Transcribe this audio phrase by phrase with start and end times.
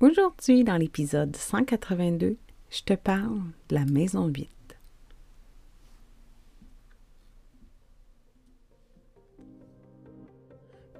[0.00, 2.36] Aujourd'hui, dans l'épisode 182,
[2.70, 4.48] je te parle de la maison 8.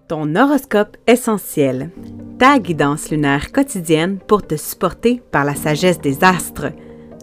[0.08, 1.92] Ton horoscope essentiel,
[2.40, 6.72] ta guidance lunaire quotidienne pour te supporter par la sagesse des astres.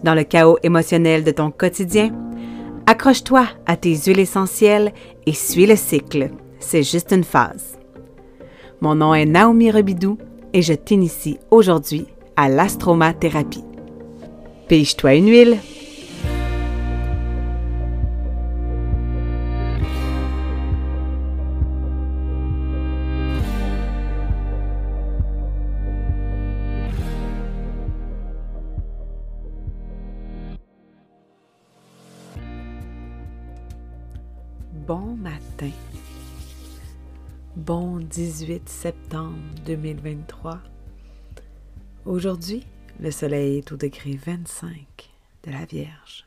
[0.02, 2.10] Dans le chaos émotionnel de ton quotidien,
[2.86, 4.94] accroche-toi à tes huiles essentielles
[5.26, 6.30] et suis le cycle.
[6.58, 7.78] C'est juste une phase.
[8.80, 10.16] Mon nom est Naomi Rebidou
[10.52, 12.06] et je t'initie aujourd'hui
[12.36, 13.64] à l'astromathérapie.
[14.68, 15.58] Pige-toi une huile.
[38.16, 40.58] 18 septembre 2023.
[42.06, 42.66] Aujourd'hui,
[42.98, 44.70] le soleil est au degré 25
[45.44, 46.26] de la Vierge.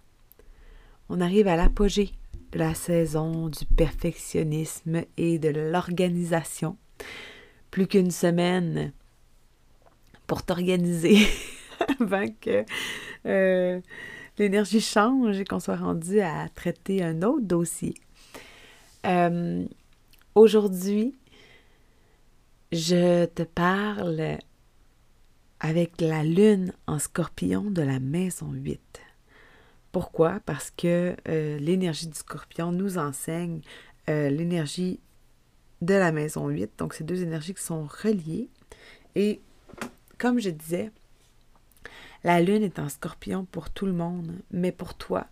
[1.10, 2.12] On arrive à l'apogée
[2.52, 6.78] de la saison du perfectionnisme et de l'organisation.
[7.72, 8.94] Plus qu'une semaine
[10.28, 11.18] pour t'organiser
[12.00, 12.66] avant que
[13.26, 13.82] euh,
[14.38, 17.96] l'énergie change et qu'on soit rendu à traiter un autre dossier.
[19.08, 19.66] Euh,
[20.36, 21.16] aujourd'hui,
[22.72, 24.38] je te parle
[25.60, 28.80] avec la lune en scorpion de la maison 8.
[29.92, 30.40] Pourquoi?
[30.46, 33.62] Parce que euh, l'énergie du scorpion nous enseigne
[34.10, 35.00] euh, l'énergie
[35.82, 36.72] de la maison 8.
[36.78, 38.50] Donc, ces deux énergies qui sont reliées.
[39.16, 39.42] Et
[40.20, 40.92] comme je disais,
[42.24, 45.26] la lune est en scorpion pour tout le monde, mais pour toi,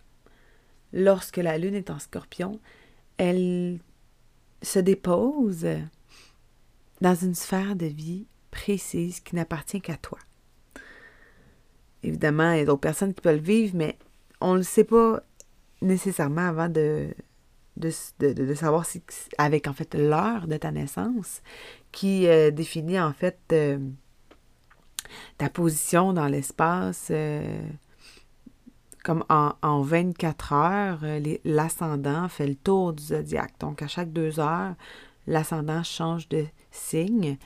[0.92, 2.58] lorsque la lune est en scorpion,
[3.16, 3.78] elle
[4.62, 5.66] se dépose
[7.00, 10.18] dans une sphère de vie précise qui n'appartient qu'à toi.
[12.02, 13.98] Évidemment, il y a d'autres personnes qui peuvent le vivre, mais
[14.40, 15.20] on ne le sait pas
[15.82, 17.14] nécessairement avant de,
[17.76, 17.90] de,
[18.20, 19.02] de, savoir si,
[19.36, 21.42] avec en fait l'heure de ta naissance
[21.92, 23.78] qui euh, définit en fait euh,
[25.38, 27.08] ta position dans l'espace.
[27.10, 27.68] Euh,
[29.04, 31.00] comme en, en 24 heures,
[31.44, 33.54] l'ascendant fait le tour du zodiaque.
[33.60, 34.74] Donc, à chaque deux heures,
[35.26, 36.44] l'ascendant change de
[36.78, 37.36] signe.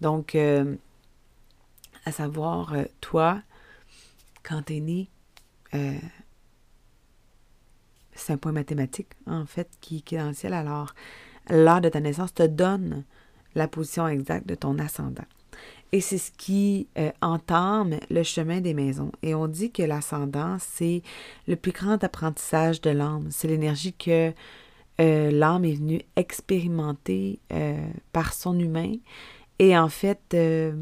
[0.00, 0.76] Donc, euh,
[2.04, 3.40] à savoir, euh, toi,
[4.42, 5.08] quand tu es né,
[5.74, 5.94] euh,
[8.14, 10.52] c'est un point mathématique, en fait, qui, qui est dans le ciel.
[10.52, 10.94] Alors,
[11.48, 13.04] l'heure de ta naissance te donne
[13.54, 15.24] la position exacte de ton ascendant.
[15.92, 16.88] Et c'est ce qui
[17.20, 19.12] entame le chemin des maisons.
[19.22, 21.02] Et on dit que l'ascendant, c'est
[21.46, 23.28] le plus grand apprentissage de l'âme.
[23.30, 24.32] C'est l'énergie que
[24.98, 27.40] l'âme est venue expérimenter
[28.12, 28.94] par son humain
[29.62, 30.74] et en fait, euh,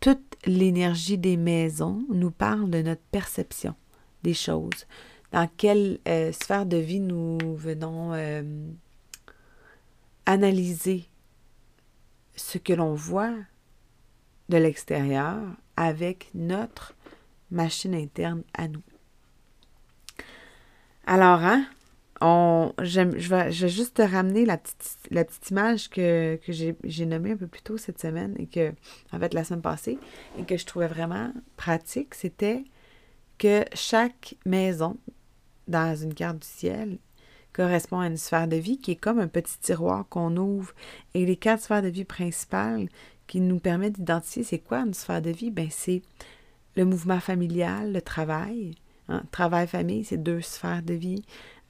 [0.00, 3.76] toute l'énergie des maisons nous parle de notre perception
[4.24, 4.88] des choses.
[5.30, 8.42] Dans quelle euh, sphère de vie nous venons euh,
[10.26, 11.04] analyser
[12.34, 13.36] ce que l'on voit
[14.48, 15.40] de l'extérieur
[15.76, 16.96] avec notre
[17.52, 18.82] machine interne à nous.
[21.06, 21.64] Alors, hein,
[22.22, 27.46] je, vais, juste te ramener la petite, la petite image que, j'ai nommée un peu
[27.46, 28.72] plus tôt cette semaine et que,
[29.12, 29.98] en fait, la semaine passée,
[30.38, 32.14] et que je trouvais vraiment pratique.
[32.14, 32.64] C'était
[33.38, 34.96] que chaque maison
[35.68, 36.98] dans une carte du ciel
[37.52, 40.72] correspond à une sphère de vie qui est comme un petit tiroir qu'on ouvre.
[41.14, 42.88] Et les quatre sphères de vie principales
[43.26, 46.02] qui nous permettent d'identifier c'est quoi une sphère de vie, ben c'est
[46.76, 48.74] le mouvement familial, le travail.
[49.10, 49.22] Hein.
[49.30, 51.22] Travail-famille, c'est deux sphères de vie.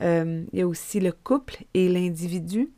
[0.02, 2.70] Euh, il y a aussi le couple et l'individu.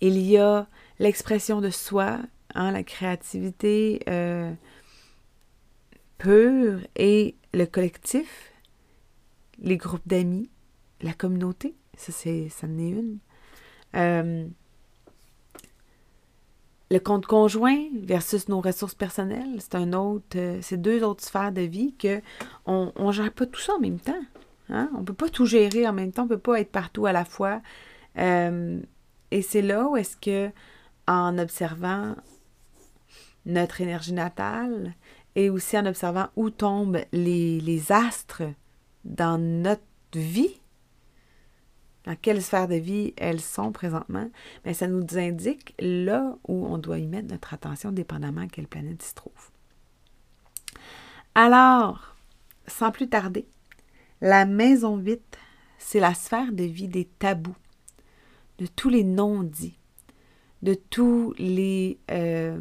[0.00, 0.66] Il y a
[0.98, 2.20] l'expression de soi,
[2.54, 4.52] hein, la créativité euh,
[6.18, 8.52] pure et le collectif,
[9.58, 10.48] les groupes d'amis,
[11.02, 13.18] la communauté, ça c'est ça en est une.
[13.94, 14.46] Euh,
[16.92, 21.62] le compte conjoint versus nos ressources personnelles, c'est un autre, c'est deux autres sphères de
[21.62, 22.20] vie que
[22.66, 24.22] on, on gère pas tout ça en même temps.
[24.68, 24.90] Hein?
[24.94, 27.06] On ne peut pas tout gérer en même temps, on ne peut pas être partout
[27.06, 27.62] à la fois.
[28.18, 28.80] Euh,
[29.30, 30.50] et c'est là où est-ce que,
[31.08, 32.14] en observant
[33.46, 34.94] notre énergie natale
[35.34, 38.42] et aussi en observant où tombent les, astres
[39.04, 39.82] dans notre
[40.14, 40.60] vie,
[42.04, 44.28] dans quelle sphère de vie elles sont présentement,
[44.64, 48.66] mais ça nous indique là où on doit y mettre notre attention dépendamment à quelle
[48.66, 49.50] planète il se trouve.
[51.34, 52.16] Alors,
[52.66, 53.46] sans plus tarder,
[54.20, 55.38] la maison 8,
[55.78, 57.56] c'est la sphère de vie des tabous,
[58.58, 59.78] de tous les non-dits,
[60.62, 62.60] de tous les, euh,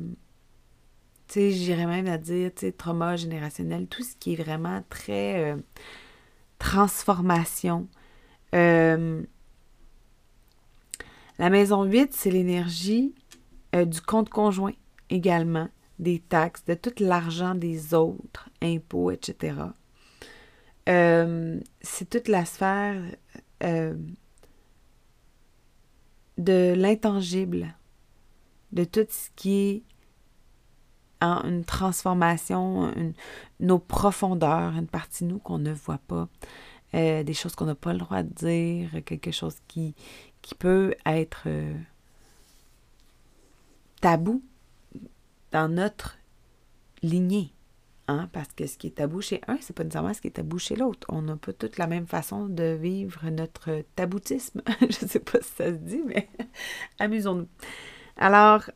[1.27, 4.83] Tu sais, j'irais même à dire, tu sais, trauma générationnel, tout ce qui est vraiment
[4.89, 5.57] très euh,
[6.59, 7.87] transformation.
[8.53, 9.23] Euh,
[11.39, 13.15] la maison 8, c'est l'énergie
[13.75, 14.73] euh, du compte conjoint
[15.09, 15.69] également,
[15.99, 19.55] des taxes, de tout l'argent des autres, impôts, etc.
[20.85, 23.01] c'est toute la sphère
[26.37, 27.75] de l'intangible,
[28.71, 29.83] de tout ce qui est
[31.21, 32.93] en une transformation,
[33.59, 36.27] nos profondeurs, une partie de nous qu'on ne voit pas,
[36.93, 39.95] euh, des choses qu'on n'a pas le droit de dire, quelque chose qui,
[40.41, 41.73] qui peut être euh,
[44.01, 44.43] tabou
[45.51, 46.17] dans notre
[47.01, 47.53] lignée.
[48.07, 48.29] Hein?
[48.33, 50.59] Parce que ce qui est tabou chez un, c'est pas nécessairement ce qui est tabou
[50.59, 51.07] chez l'autre.
[51.09, 54.61] On n'a pas toute la même façon de vivre notre taboutisme.
[54.81, 56.27] Je ne sais pas si ça se dit, mais
[56.99, 57.47] amusons-nous.
[58.17, 58.69] Alors,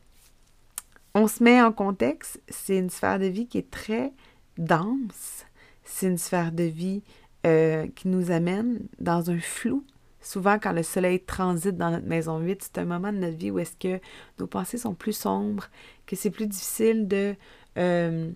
[1.14, 4.12] on se met en contexte, c'est une sphère de vie qui est très
[4.58, 5.44] dense.
[5.84, 7.02] C'est une sphère de vie
[7.46, 9.84] euh, qui nous amène dans un flou.
[10.20, 13.52] Souvent, quand le soleil transite dans notre maison 8, c'est un moment de notre vie
[13.52, 14.00] où est-ce que
[14.40, 15.68] nos pensées sont plus sombres,
[16.06, 17.36] que c'est plus difficile de
[17.78, 18.30] euh,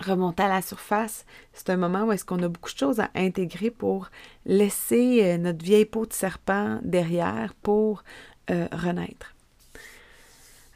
[0.00, 1.24] remonter à la surface.
[1.52, 4.10] C'est un moment où est-ce qu'on a beaucoup de choses à intégrer pour
[4.44, 8.02] laisser euh, notre vieille peau de serpent derrière pour
[8.48, 9.34] renaître.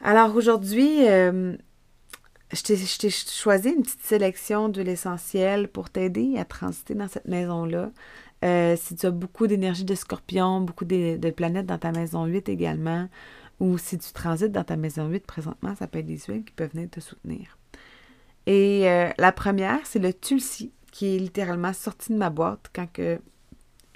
[0.01, 1.05] Alors aujourd'hui,
[2.53, 7.91] je t'ai choisi une petite sélection de l'essentiel pour t'aider à transiter dans cette maison-là.
[8.43, 12.49] Euh, si tu as beaucoup d'énergie de scorpion, beaucoup de, planètes dans ta maison 8
[12.49, 13.07] également,
[13.59, 16.53] ou si tu transites dans ta maison 8 présentement, ça peut être des huiles qui
[16.53, 17.57] peuvent venir te soutenir.
[18.47, 22.87] Et euh, la première, c'est le Tulsi, qui est littéralement sorti de ma boîte quand
[22.97, 23.19] je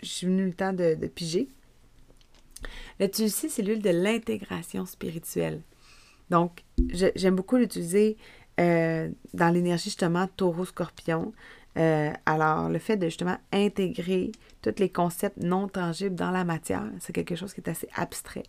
[0.04, 1.50] suis venue le temps de, de piger.
[3.00, 5.62] Le Tulsi, c'est l'huile de l'intégration spirituelle.
[6.30, 6.63] Donc,
[6.94, 8.18] j'aime beaucoup l'utiliser
[8.60, 11.34] euh, dans l'énergie justement taureau-scorpion.
[11.78, 14.31] Euh, alors, le fait de justement intégrer
[14.62, 18.44] tous les concepts non tangibles dans la matière, c'est quelque chose qui est assez abstrait.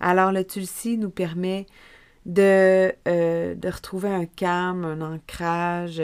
[0.00, 1.66] Alors, le Tulsi nous permet
[2.26, 6.02] de, euh, de retrouver un calme, un ancrage.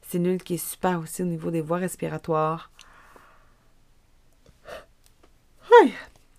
[0.00, 2.70] C'est nul qui est super aussi au niveau des voies respiratoires.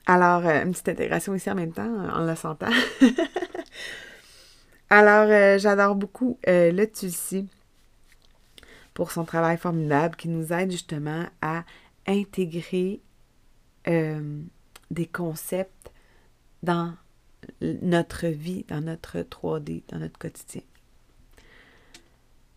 [0.08, 2.72] Alors, une petite intégration ici en même temps, en le sentant.
[4.90, 7.46] Alors, euh, j'adore beaucoup euh, le Tulsi
[8.94, 11.66] pour son travail formidable qui nous aide justement à
[12.08, 13.02] intégrer
[13.88, 14.42] euh,
[14.90, 15.92] des concepts
[16.64, 16.94] dans
[17.62, 20.62] notre vie, dans notre 3D, dans notre quotidien.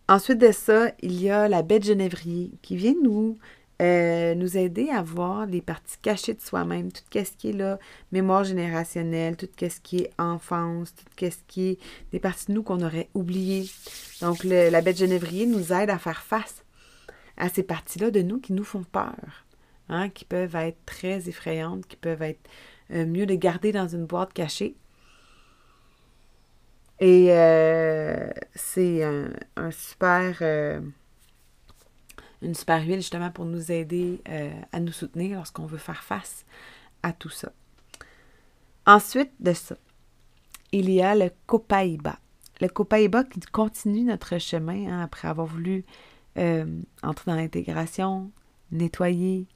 [0.07, 3.37] Ensuite de ça, il y a la baie de genévrier qui vient nous
[3.81, 7.79] euh, nous aider à voir les parties cachées de soi-même, tout ce qui est là,
[8.11, 11.79] mémoire générationnelle, tout ce qui est enfance, tout ce qui est
[12.11, 13.67] des parties de nous qu'on aurait oubliées.
[14.21, 16.63] Donc, la bête genévrier nous aide à faire face
[17.37, 19.15] à ces parties-là de nous qui nous font peur,
[19.89, 22.47] hein, qui peuvent être très effrayantes, qui peuvent être
[22.93, 24.75] euh, mieux de garder dans une boîte cachée.
[26.99, 30.43] Et euh, c'est un, super
[32.41, 36.45] une super huile justement pour nous aider euh, à nous soutenir lorsqu'on veut faire face
[37.03, 37.51] à tout ça.
[38.85, 39.75] Ensuite de ça,
[40.71, 42.17] il y a le copaïba.
[42.59, 45.85] Le copaïba qui continue notre chemin hein, après avoir voulu
[46.37, 48.31] euh, entrer dans l'intégration,
[48.71, 49.47] nettoyer,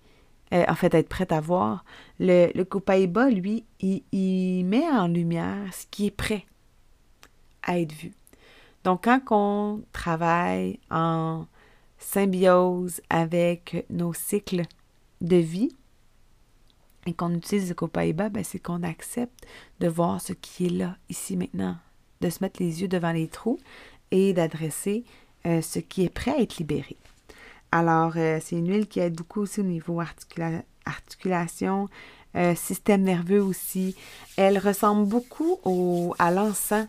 [0.53, 1.86] euh, en fait être prêt à voir.
[2.19, 6.45] Le, le copaïba, lui, il met en lumière ce qui est prêt
[7.63, 8.12] à être vu.
[8.83, 11.48] Donc, quand on travaille en
[11.97, 14.63] symbiose avec nos cycles
[15.21, 15.75] de vie
[17.05, 19.45] et qu'on utilise le Copaïba, ben c'est qu'on accepte
[19.79, 21.77] de voir ce qui est là, ici, maintenant,
[22.21, 23.59] de se mettre les yeux devant les trous
[24.11, 25.03] et d'adresser
[25.45, 26.97] euh, ce qui est prêt à être libéré.
[27.71, 30.01] Alors, euh, c'est une huile qui aide beaucoup aussi au niveau
[30.85, 31.89] articulation,
[32.35, 33.95] euh, système nerveux aussi.
[34.37, 36.87] Elle ressemble beaucoup au, à l'encens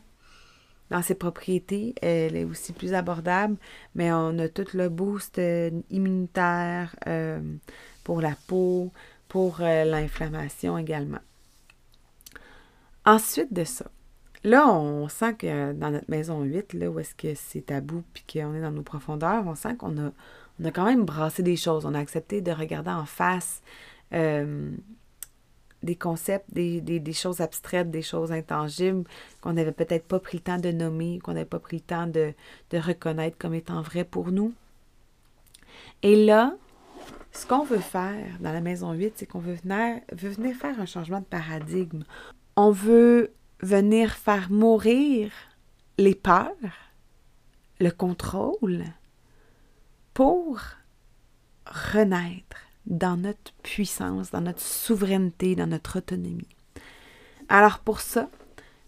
[0.90, 1.94] dans ses propriétés.
[2.02, 3.56] Elle est aussi plus abordable,
[3.94, 7.40] mais on a tout le boost euh, immunitaire euh,
[8.04, 8.92] pour la peau,
[9.28, 11.20] pour euh, l'inflammation également.
[13.04, 13.86] Ensuite de ça,
[14.42, 18.24] là, on sent que dans notre maison 8, là, où est-ce que c'est tabou puis
[18.32, 20.10] qu'on est dans nos profondeurs, on sent qu'on a,
[20.60, 21.86] on a quand même brassé des choses.
[21.86, 23.62] On a accepté de regarder en face
[25.86, 29.04] des concepts, des, choses abstraites, des choses intangibles
[29.40, 32.06] qu'on n'avait peut-être pas pris le temps de nommer, qu'on n'avait pas pris le temps
[32.06, 32.34] de,
[32.74, 34.52] reconnaître comme étant vrai pour nous.
[36.02, 36.54] Et là,
[37.32, 40.78] ce qu'on veut faire dans la maison 8, c'est qu'on veut venir, veut venir faire
[40.78, 42.02] un changement de paradigme.
[42.56, 45.30] On veut venir faire mourir
[45.96, 46.50] les peurs,
[47.80, 48.84] le contrôle
[50.12, 50.58] pour
[51.66, 56.48] renaître dans notre puissance, dans notre souveraineté, dans notre autonomie.
[57.48, 58.28] Alors pour ça,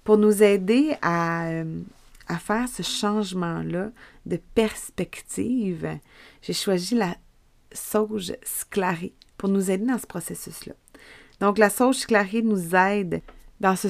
[0.05, 1.81] pour nous aider à, euh,
[2.29, 3.91] à faire ce changement-là
[4.27, 5.99] de perspective,
[6.43, 7.17] j'ai choisi la
[7.73, 10.75] sauge sclarée pour nous aider dans ce processus-là.
[11.41, 13.23] Donc la sauge sclarée nous aide
[13.61, 13.89] dans ce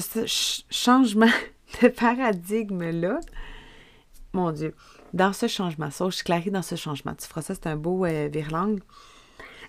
[0.69, 1.31] changement
[1.81, 3.19] de paradigme-là.
[4.33, 4.75] Mon Dieu,
[5.13, 7.15] dans ce changement, sauge clarée dans ce changement.
[7.15, 8.29] Tu feras ça, c'est un beau euh.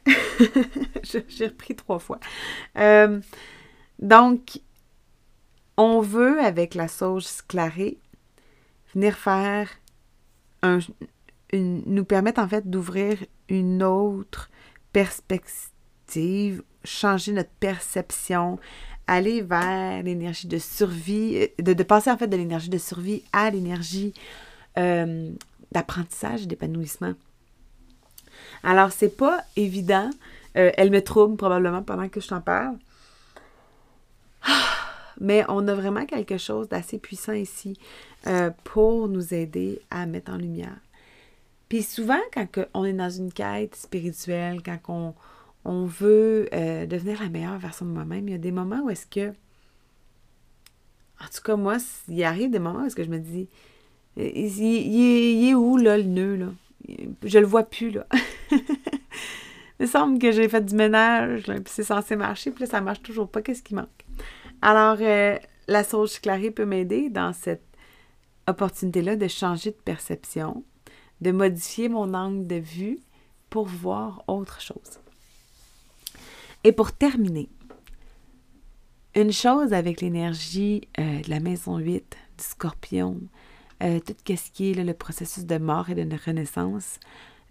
[1.03, 2.21] J'ai repris trois fois.
[2.79, 3.21] Euh,
[3.99, 4.61] donc,
[5.77, 7.99] on veut, avec la sauge sclarée,
[8.95, 9.69] venir faire
[10.63, 10.79] un,
[11.53, 14.51] nous permettre en fait d'ouvrir une autre
[14.93, 18.59] perspective, changer notre perception,
[19.07, 23.51] aller vers l'énergie de survie, euh, de, passer en fait de l'énergie de survie à
[23.51, 24.15] l'énergie
[24.79, 25.31] euh,
[25.73, 27.15] d'apprentissage d'épanouissement.
[28.63, 30.11] Alors, c'est pas évident.
[30.57, 32.77] Euh, elle me trouble probablement pendant que je t'en parle.
[35.21, 37.79] Mais on a vraiment quelque chose d'assez puissant ici
[38.27, 40.79] euh, pour nous aider à mettre en lumière.
[41.69, 45.15] Puis souvent, quand on est dans une quête spirituelle, quand
[45.65, 48.91] on, veut euh, devenir la meilleure version de moi-même, il y a des moments où
[48.91, 49.29] est-ce que,
[51.21, 51.77] en tout cas moi,
[52.09, 53.47] il arrive des moments où est-ce que je me dis,
[54.17, 56.47] il, est, où là le nœud là?
[57.25, 58.07] Je le vois plus là.
[58.51, 58.61] il
[59.81, 63.03] me semble que j'ai fait du ménage, puis c'est censé marcher, puis là, ça marche
[63.03, 63.43] toujours pas.
[63.43, 63.89] Qu'est-ce qui manque?
[64.63, 67.65] Alors, euh, la sauge clarée peut m'aider dans cette
[68.47, 70.65] opportunité-là de changer de perception,
[71.21, 72.99] de modifier mon angle de vue
[73.49, 75.01] pour voir autre chose.
[76.65, 77.49] Et pour terminer,
[79.15, 83.21] une chose avec l'énergie euh, de la maison 8, du scorpion,
[83.83, 86.99] euh, tout ce qui est le processus de mort et de renaissance,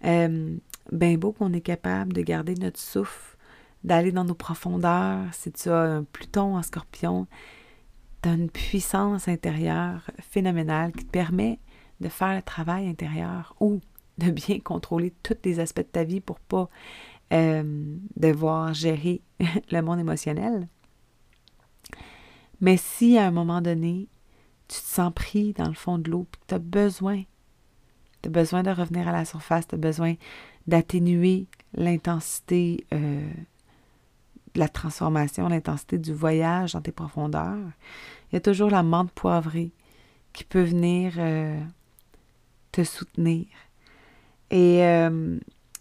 [0.04, 0.56] euh,
[0.92, 3.36] ben beau qu'on est capable de garder notre souffle,
[3.84, 5.22] d'aller dans nos profondeurs.
[5.32, 7.26] Si tu as un Pluton en scorpion,
[8.22, 11.58] tu as une puissance intérieure phénoménale qui te permet
[12.00, 13.80] de faire le travail intérieur ou
[14.18, 16.68] de bien contrôler tous les aspects de ta vie pour pas
[17.32, 19.22] euh, devoir gérer
[19.70, 20.68] le monde émotionnel.
[22.60, 24.08] Mais si à un moment donné,
[24.70, 27.24] tu te sens pris dans le fond de l'eau, puis tu as besoin,
[28.22, 30.14] tu as besoin de revenir à la surface, tu as besoin
[30.68, 33.28] d'atténuer l'intensité euh,
[34.54, 37.58] de la transformation, l'intensité du voyage dans tes profondeurs,
[38.30, 39.72] il y a toujours la menthe poivrée
[40.32, 41.60] qui peut venir euh,
[42.70, 43.46] te soutenir
[44.50, 45.36] et euh,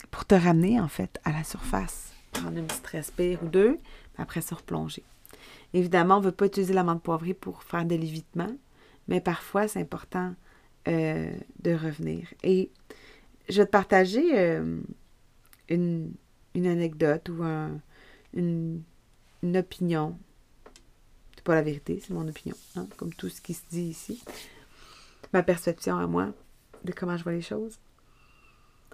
[0.10, 2.14] pour te ramener en fait à la surface.
[2.32, 3.78] Prendre une petite respire ou deux,
[4.18, 5.04] après se replonger.
[5.74, 8.50] Évidemment, on ne veut pas utiliser la menthe poivrée pour faire de l'évitement,
[9.10, 10.34] mais parfois c'est important
[10.88, 12.28] euh, de revenir.
[12.44, 12.72] Et
[13.50, 14.80] je vais te partager euh,
[15.68, 16.14] une,
[16.56, 17.44] anecdote ou
[18.34, 18.84] une,
[19.44, 20.18] opinion.
[21.36, 24.24] C'est pas la vérité, c'est mon opinion, hein, comme tout ce qui se dit ici.
[25.34, 26.32] Ma perception à moi
[26.84, 27.80] de comment je vois les choses.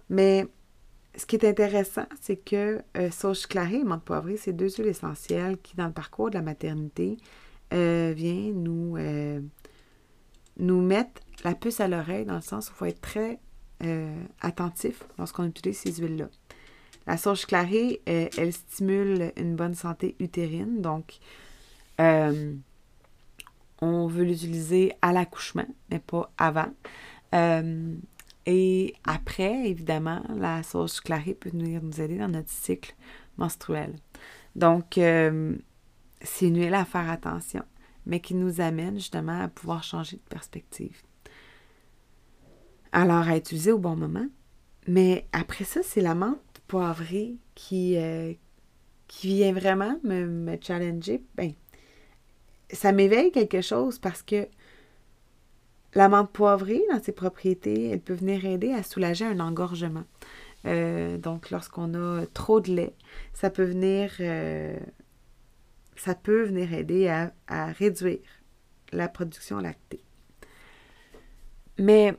[0.10, 0.48] Mais
[1.18, 4.88] ce qui est intéressant, c'est que euh, sauge clarée et menthe poivrée, c'est deux huiles
[4.88, 7.18] essentielles qui, dans le parcours de la maternité,
[7.72, 8.96] viennent nous
[10.58, 13.40] nous mettre la puce à l'oreille dans le sens où il faut être très
[13.84, 16.30] euh, attentif lorsqu'on utilise ces huiles-là.
[17.08, 21.20] La sauge clarée, euh, elle stimule une bonne santé utérine, donc
[22.02, 22.56] euh,
[23.82, 26.74] on veut l'utiliser à l'accouchement, mais pas avant.
[28.48, 32.96] et après, évidemment, la sauge clarée peut venir nous aider dans notre cycle
[33.38, 33.94] menstruel.
[34.56, 37.64] Donc, c'est une huile à faire attention
[38.06, 41.02] mais qui nous amène justement à pouvoir changer de perspective.
[42.92, 44.28] Alors, à utiliser au bon moment.
[44.88, 48.34] Mais après ça, c'est la menthe poivrée qui, euh,
[49.08, 51.22] qui vient vraiment me, challenger.
[51.36, 51.54] Ben,
[52.72, 54.48] ça m'éveille quelque chose parce que
[55.94, 60.04] la menthe poivrée, dans ses propriétés, elle peut venir aider à soulager un engorgement.
[60.66, 62.94] Euh, donc, lorsqu'on a trop de lait,
[63.34, 64.78] ça peut venir euh,
[65.96, 68.20] ça peut venir aider à, réduire
[68.92, 70.04] la production lactée.
[71.78, 72.16] Mais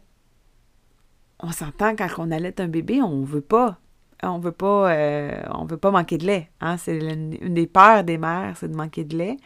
[1.40, 3.78] on s'entend quand on allait un bébé, on veut pas.
[4.22, 6.50] On veut pas, euh, on veut pas manquer de lait.
[6.60, 6.78] Hein?
[6.78, 9.36] C'est une des peurs des mères, c'est de manquer de lait.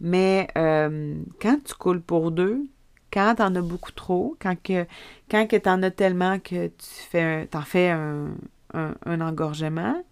[0.00, 2.64] Mais euh, quand tu coules pour deux,
[3.12, 4.86] quand tu en as beaucoup trop, quand que,
[5.30, 8.34] quand que tu en as tellement que tu fais en fais un,
[8.74, 10.02] un, engorgement,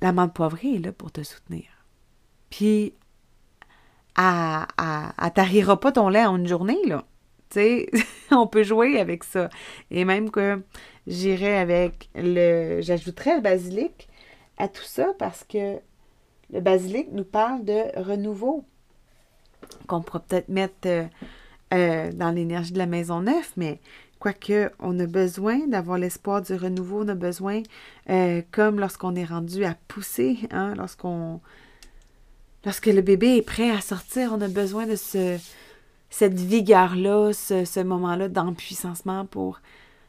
[0.00, 1.64] la menthe poivrée est là pour te soutenir.
[2.50, 2.94] Puis,
[4.16, 7.04] elle, ne pas ton lait en une journée, là.
[7.50, 7.90] Tu sais,
[8.30, 9.48] on peut jouer avec ça.
[9.90, 10.62] Et même que
[11.06, 12.80] j'irais avec le.
[12.82, 14.08] J'ajouterais le basilic
[14.58, 15.76] à tout ça parce que
[16.52, 18.64] le basilic nous parle de renouveau
[19.86, 21.04] qu'on pourrait peut-être mettre euh,
[21.74, 23.80] euh, dans l'énergie de la maison neuve, mais
[24.18, 27.62] quoique on a besoin d'avoir l'espoir du renouveau, on a besoin,
[28.10, 31.40] euh, comme lorsqu'on est rendu à pousser, hein, lorsqu'on
[32.64, 35.38] lorsque le bébé est prêt à sortir, on a besoin de ce,
[36.10, 39.60] cette vigueur-là, ce, moment-là d'empuissancement pour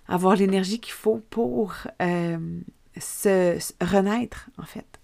[0.07, 1.75] avoir l'énergie qu'il faut pour
[2.97, 4.99] se, renaître, en fait.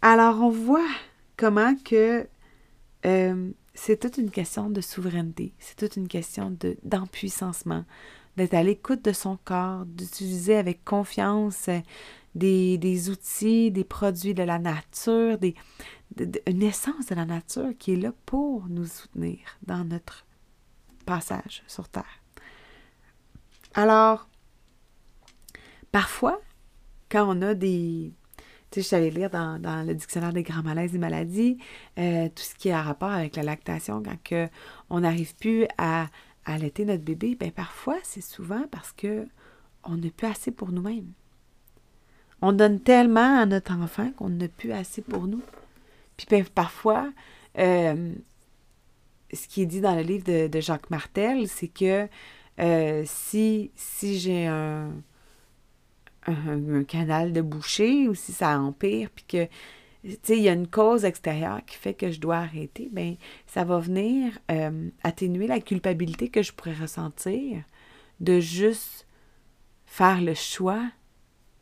[0.00, 0.88] Alors, on voit
[1.36, 2.26] comment que
[3.06, 7.84] euh, c'est toute une question de souveraineté, c'est toute une question d'empuissancement,
[8.36, 11.78] d'être à l'écoute de son corps, d'utiliser avec confiance euh,
[12.34, 15.54] des, outils, des produits de la nature, des,
[16.46, 20.24] une essence de la nature qui est là pour nous soutenir dans notre
[21.04, 22.22] passage sur Terre.
[23.74, 24.28] Alors,
[25.90, 26.40] parfois,
[27.10, 28.12] quand on a des,
[28.70, 31.58] tu sais, je suis lire dans, le dictionnaire des grands malaises et maladies
[31.98, 34.48] euh, tout ce qui a rapport avec la lactation, quand
[34.90, 36.08] on n'arrive plus à,
[36.44, 39.28] allaiter notre bébé, bien parfois, c'est souvent parce que
[39.84, 41.12] on n'a plus assez pour nous-mêmes.
[42.42, 45.42] On donne tellement à notre enfant qu'on n'a plus assez pour nous.
[46.16, 47.12] Puis ben, parfois,
[47.58, 48.12] euh,
[49.32, 52.08] ce qui est dit dans le livre de, Jacques Martel, c'est que
[52.60, 53.70] euh, si,
[54.02, 54.90] j'ai un,
[56.88, 59.48] canal de boucher ou si ça empire, puis que,
[60.04, 63.14] il y a une cause extérieure qui fait que je dois arrêter, bien,
[63.46, 67.62] ça va venir euh, atténuer la culpabilité que je pourrais ressentir
[68.18, 69.06] de juste
[69.86, 70.82] faire le choix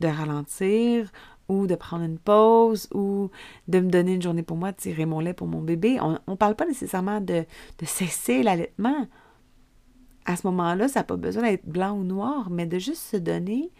[0.01, 1.11] de ralentir
[1.49, 3.31] ou de prendre une pause ou
[3.69, 5.99] de me donner une journée pour moi, de tirer mon lait pour mon bébé.
[6.01, 7.45] On ne parle pas nécessairement de,
[7.79, 9.07] de cesser l'allaitement.
[10.27, 13.17] À ce moment-là, ça n'a pas besoin d'être blanc ou noir, mais de juste se
[13.17, 13.71] donner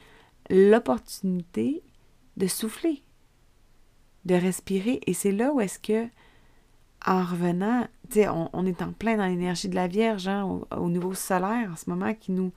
[0.49, 1.83] l'opportunité
[2.37, 3.03] de souffler,
[4.25, 5.01] de respirer.
[5.07, 6.07] Et c'est là où est-ce que,
[7.07, 11.15] en revenant, sais, on, est en plein dans l'énergie de la Vierge, hein, au, niveau
[11.15, 12.53] solaire en ce moment, qui nous,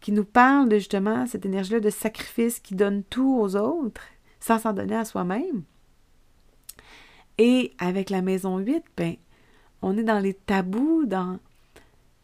[0.00, 4.02] qui nous parle de justement cette énergie-là de sacrifice qui donne tout aux autres
[4.40, 5.62] sans s'en donner à soi-même.
[7.38, 9.16] Et avec la maison 8, ben,
[9.82, 11.38] on est dans les tabous, dans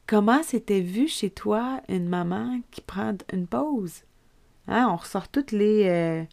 [0.07, 4.03] comment c'était vu chez toi une maman qui prend une pause.
[4.67, 5.85] Hein, on ressort toutes les.
[5.87, 6.25] Euh,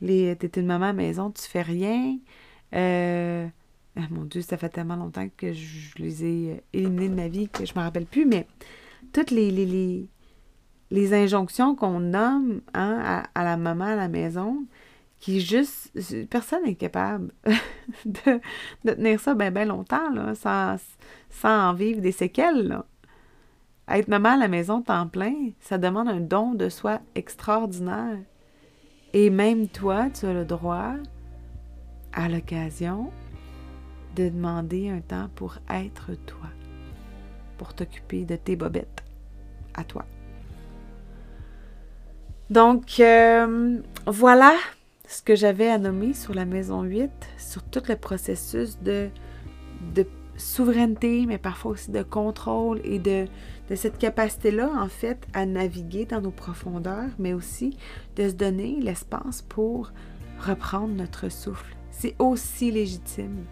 [0.00, 2.18] les T'es une maman à maison, tu fais rien.
[2.74, 3.46] Euh,
[3.96, 7.28] ah, mon Dieu, ça fait tellement longtemps que je, les ai euh, éliminés de ma
[7.28, 8.46] vie que je ne me rappelle plus, mais
[9.12, 10.08] toutes les, les, les,
[11.12, 14.64] injonctions qu'on nomme hein, à, la maman à la maison,
[15.18, 15.92] qui juste.
[16.30, 17.32] Personne n'est capable
[18.04, 18.40] de,
[18.84, 20.76] tenir ça bien ben longtemps, sans
[21.42, 22.68] en vivre des séquelles.
[22.68, 22.86] Là.
[23.88, 28.18] Être maman à la maison temps plein, ça demande un don de soi extraordinaire.
[29.12, 30.94] Et même toi, tu as le droit,
[32.12, 33.10] à l'occasion,
[34.16, 36.48] de demander un temps pour être toi,
[37.58, 39.04] pour t'occuper de tes bobettes,
[39.74, 40.04] à toi.
[42.50, 44.54] Donc, euh, voilà
[45.08, 49.08] ce que j'avais à nommer sur la maison 8, sur tout le processus de,
[50.36, 53.26] souveraineté, mais parfois aussi de contrôle et de,
[53.70, 57.78] de cette capacité-là, en fait, à naviguer dans nos profondeurs, mais aussi
[58.16, 59.92] de se donner l'espace pour
[60.40, 61.76] reprendre notre souffle.
[61.92, 63.44] C'est aussi légitime.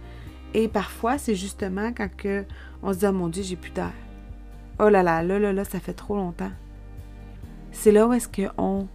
[0.55, 2.45] Et parfois, c'est justement quand que
[2.83, 3.93] on se dit, oh mon Dieu, j'ai plus d'air.
[4.81, 6.51] Oh là là, là, là, là, ça fait trop longtemps.
[7.73, 8.87] C'est là où est-ce qu'on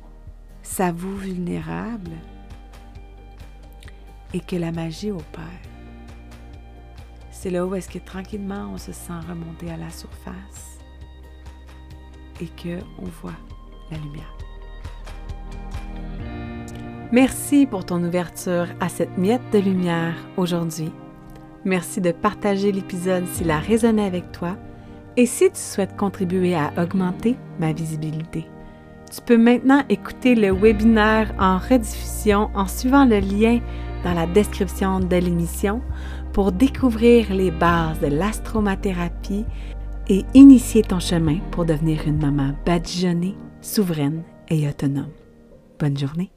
[0.61, 2.11] s'avoue vulnérable
[4.33, 5.43] et que la magie opère.
[7.31, 10.79] C'est là où est-ce que tranquillement on se sent remonter à la surface
[12.41, 13.37] et que on voit
[13.91, 14.37] la lumière.
[17.11, 20.91] Merci pour ton ouverture à cette miette de lumière aujourd'hui.
[21.63, 24.57] Merci de partager l'épisode s'il a résonné avec toi
[25.15, 28.45] et si tu souhaites contribuer à augmenter ma visibilité.
[29.13, 33.59] Tu peux maintenant écouter le webinaire en rediffusion en suivant le lien
[34.03, 35.81] dans la description de l'émission
[36.33, 39.45] pour découvrir les bases de l'astromathérapie
[40.09, 45.11] et initier ton chemin pour devenir une maman badigeonnée, souveraine et autonome.
[45.79, 46.31] Bonne journée!